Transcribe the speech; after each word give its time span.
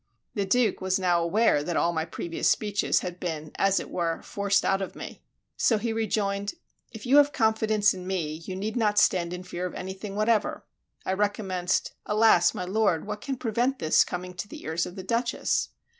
The 0.33 0.47
Duke 0.47 0.81
was 0.81 0.97
now 0.97 1.21
aware 1.21 1.61
that 1.63 1.77
all 1.77 1.93
my 1.93 2.05
previous 2.05 2.49
speeches 2.49 3.01
had 3.01 3.19
been, 3.19 3.51
as 3.59 3.79
it 3.79 3.91
were, 3.91 4.23
forced 4.23 4.65
out 4.65 4.81
of 4.81 4.95
me. 4.95 5.21
So 5.57 5.77
he 5.77 5.93
rejoined, 5.93 6.55
"If 6.91 7.05
you 7.05 7.17
have 7.17 7.31
confidence 7.31 7.93
in 7.93 8.07
me, 8.07 8.37
you 8.43 8.55
need 8.55 8.75
not 8.75 8.97
stand 8.97 9.31
in 9.31 9.43
fear 9.43 9.67
of 9.67 9.75
anything 9.75 10.15
whatever." 10.15 10.65
I 11.05 11.13
recommenced, 11.13 11.93
"Alas! 12.07 12.55
my 12.55 12.65
lord, 12.65 13.05
what 13.05 13.21
can 13.21 13.35
prevent 13.37 13.77
this 13.77 14.03
coming 14.03 14.33
to 14.37 14.47
the 14.47 14.63
ears 14.63 14.87
of 14.87 14.95
the 14.95 15.03
Duchess?" 15.03 15.69